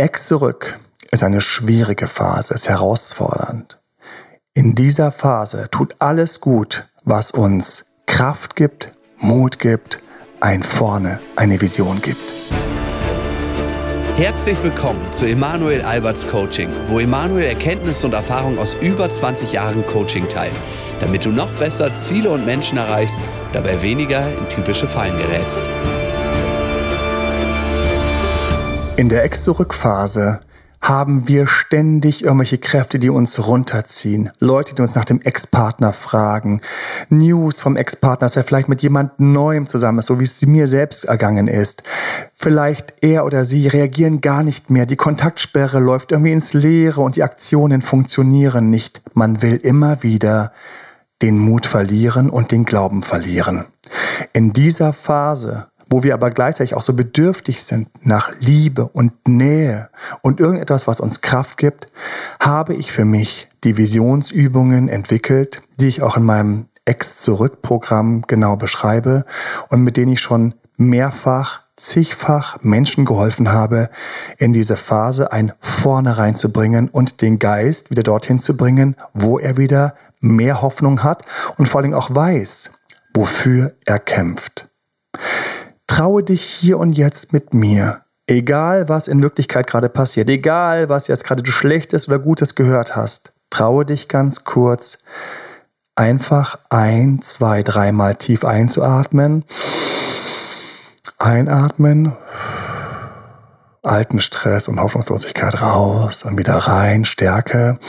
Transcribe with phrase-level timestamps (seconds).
[0.00, 0.80] Ex zurück
[1.10, 3.78] ist eine schwierige Phase, ist herausfordernd.
[4.54, 9.98] In dieser Phase tut alles gut, was uns Kraft gibt, Mut gibt,
[10.40, 12.32] ein Vorne, eine Vision gibt.
[14.16, 19.84] Herzlich willkommen zu Emanuel Alberts Coaching, wo Emanuel Erkenntnisse und Erfahrung aus über 20 Jahren
[19.84, 20.56] Coaching teilt,
[21.00, 23.20] damit du noch besser Ziele und Menschen erreichst,
[23.52, 25.62] dabei weniger in typische Fallen gerätst.
[29.00, 30.40] In der Ex-Zurück-Phase
[30.82, 34.28] haben wir ständig irgendwelche Kräfte, die uns runterziehen.
[34.40, 36.60] Leute, die uns nach dem Ex-Partner fragen.
[37.08, 40.66] News vom Ex-Partner, dass er vielleicht mit jemand Neuem zusammen ist, so wie es mir
[40.68, 41.82] selbst ergangen ist.
[42.34, 44.84] Vielleicht er oder sie reagieren gar nicht mehr.
[44.84, 49.00] Die Kontaktsperre läuft irgendwie ins Leere und die Aktionen funktionieren nicht.
[49.14, 50.52] Man will immer wieder
[51.22, 53.64] den Mut verlieren und den Glauben verlieren.
[54.34, 59.90] In dieser Phase wo wir aber gleichzeitig auch so bedürftig sind nach Liebe und Nähe
[60.22, 61.86] und irgendetwas, was uns Kraft gibt,
[62.40, 69.24] habe ich für mich die Visionsübungen entwickelt, die ich auch in meinem Ex-Zurück-Programm genau beschreibe
[69.68, 73.90] und mit denen ich schon mehrfach, zigfach Menschen geholfen habe,
[74.38, 79.56] in diese Phase ein Vorne reinzubringen und den Geist wieder dorthin zu bringen, wo er
[79.56, 81.24] wieder mehr Hoffnung hat
[81.56, 82.72] und vor allem auch weiß,
[83.14, 84.68] wofür er kämpft.
[85.90, 88.02] Traue dich hier und jetzt mit mir.
[88.28, 92.94] Egal, was in Wirklichkeit gerade passiert, egal, was jetzt gerade du Schlechtes oder Gutes gehört
[92.94, 94.98] hast, traue dich ganz kurz,
[95.96, 99.44] einfach ein, zwei, dreimal tief einzuatmen.
[101.18, 102.16] Einatmen,
[103.82, 107.80] alten Stress und Hoffnungslosigkeit raus und wieder rein, Stärke.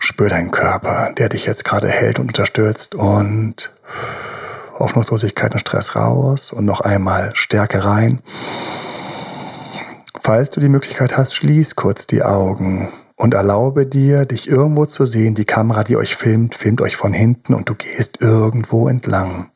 [0.00, 3.72] Spür deinen Körper, der dich jetzt gerade hält und unterstützt und
[4.78, 8.20] Hoffnungslosigkeit und Stress raus und noch einmal Stärke rein.
[10.20, 15.04] Falls du die Möglichkeit hast, schließ kurz die Augen und erlaube dir, dich irgendwo zu
[15.04, 15.34] sehen.
[15.34, 19.50] Die Kamera, die euch filmt, filmt euch von hinten und du gehst irgendwo entlang.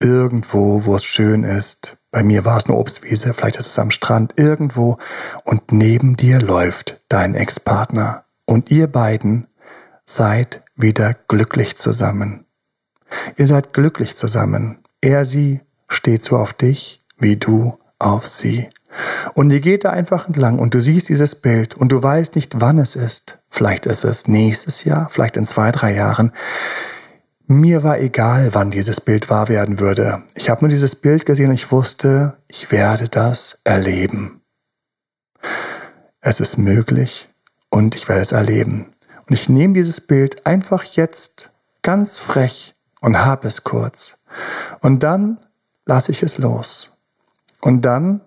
[0.00, 1.98] Irgendwo, wo es schön ist.
[2.10, 4.98] Bei mir war es eine Obstwiese, vielleicht ist es am Strand, irgendwo.
[5.44, 8.24] Und neben dir läuft dein Ex-Partner.
[8.44, 9.46] Und ihr beiden
[10.06, 12.47] seid wieder glücklich zusammen.
[13.36, 14.78] Ihr seid glücklich zusammen.
[15.00, 18.68] Er, sie steht so auf dich, wie du auf sie.
[19.34, 22.60] Und ihr geht da einfach entlang und du siehst dieses Bild und du weißt nicht,
[22.60, 23.38] wann es ist.
[23.50, 26.32] Vielleicht ist es nächstes Jahr, vielleicht in zwei, drei Jahren.
[27.46, 30.22] Mir war egal, wann dieses Bild wahr werden würde.
[30.34, 34.42] Ich habe nur dieses Bild gesehen und ich wusste, ich werde das erleben.
[36.20, 37.28] Es ist möglich
[37.70, 38.88] und ich werde es erleben.
[39.26, 41.52] Und ich nehme dieses Bild einfach jetzt
[41.82, 44.18] ganz frech und hab es kurz.
[44.80, 45.40] Und dann
[45.86, 46.98] lasse ich es los.
[47.60, 48.20] Und dann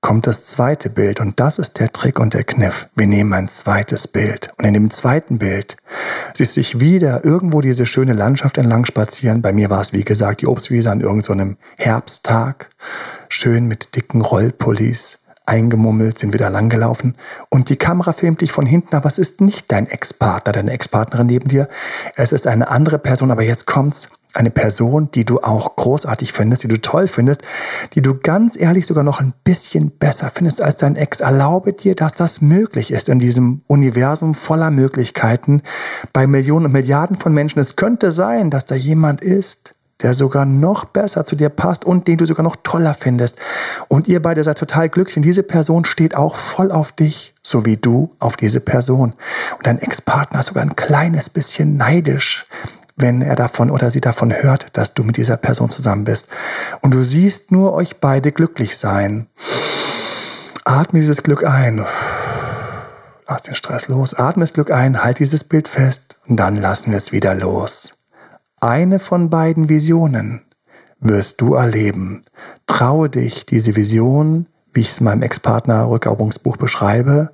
[0.00, 2.88] kommt das zweite Bild und das ist der Trick und der Kniff.
[2.94, 5.76] Wir nehmen ein zweites Bild und in dem zweiten Bild
[6.34, 9.42] siehst du dich wieder irgendwo diese schöne Landschaft entlang spazieren.
[9.42, 12.70] Bei mir war es wie gesagt die Obstwiese an irgendeinem so Herbsttag,
[13.28, 17.14] schön mit dicken Rollpullis eingemummelt, sind wieder langgelaufen
[17.48, 21.26] und die Kamera filmt dich von hinten, aber es ist nicht dein Ex-Partner, deine Ex-Partnerin
[21.26, 21.68] neben dir.
[22.16, 24.10] Es ist eine andere Person, aber jetzt kommt's.
[24.34, 27.42] Eine Person, die du auch großartig findest, die du toll findest,
[27.94, 31.20] die du ganz ehrlich sogar noch ein bisschen besser findest als dein Ex.
[31.20, 35.62] Erlaube dir, dass das möglich ist in diesem Universum voller Möglichkeiten
[36.12, 37.58] bei Millionen und Milliarden von Menschen.
[37.58, 42.06] Es könnte sein, dass da jemand ist, der sogar noch besser zu dir passt und
[42.06, 43.38] den du sogar noch toller findest.
[43.88, 47.64] Und ihr beide seid total glücklich und diese Person steht auch voll auf dich, so
[47.64, 49.14] wie du auf diese Person.
[49.56, 52.46] Und dein Ex-Partner ist sogar ein kleines bisschen neidisch,
[52.96, 56.28] wenn er davon oder sie davon hört, dass du mit dieser Person zusammen bist.
[56.80, 59.26] Und du siehst nur euch beide glücklich sein.
[60.64, 61.84] Atme dieses Glück ein.
[63.28, 64.14] Lass den Stress los.
[64.14, 67.97] Atme das Glück ein, halt dieses Bild fest und dann lassen wir es wieder los.
[68.60, 70.42] Eine von beiden Visionen
[70.98, 72.22] wirst du erleben.
[72.66, 77.30] Traue dich, diese Vision, wie ich es in meinem Ex-Partner Rückeroberungsbuch beschreibe,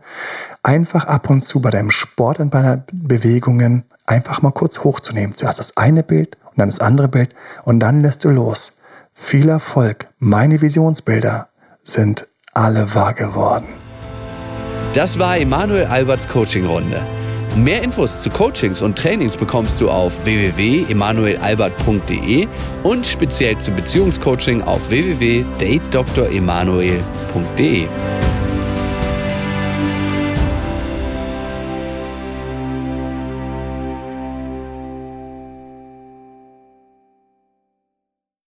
[0.63, 5.35] einfach ab und zu bei deinem Sport und bei deinen Bewegungen einfach mal kurz hochzunehmen.
[5.35, 7.35] Zuerst das eine Bild und dann das andere Bild
[7.65, 8.77] und dann lässt du los.
[9.15, 10.09] Viel Erfolg.
[10.19, 11.49] Meine Visionsbilder
[11.85, 13.69] sind alle wahr geworden.
[14.93, 17.24] Das war Emanuel Alberts Coaching-Runde.
[17.57, 22.49] Mehr Infos zu Coachings und Trainings bekommst du auf www.emanuelalbert.de
[22.83, 27.87] und speziell zum Beziehungscoaching auf www.datedremanuel.de.